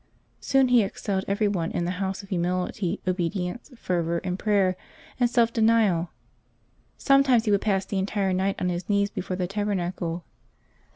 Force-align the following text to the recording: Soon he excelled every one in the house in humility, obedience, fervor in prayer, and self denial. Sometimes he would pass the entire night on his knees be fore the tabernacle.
Soon 0.39 0.69
he 0.69 0.81
excelled 0.81 1.25
every 1.27 1.47
one 1.47 1.69
in 1.69 1.85
the 1.85 1.91
house 2.01 2.23
in 2.23 2.29
humility, 2.29 2.99
obedience, 3.07 3.69
fervor 3.77 4.17
in 4.17 4.35
prayer, 4.35 4.75
and 5.19 5.29
self 5.29 5.53
denial. 5.53 6.09
Sometimes 6.97 7.45
he 7.45 7.51
would 7.51 7.61
pass 7.61 7.85
the 7.85 7.99
entire 7.99 8.33
night 8.33 8.59
on 8.59 8.69
his 8.69 8.89
knees 8.89 9.11
be 9.11 9.21
fore 9.21 9.35
the 9.37 9.45
tabernacle. 9.45 10.25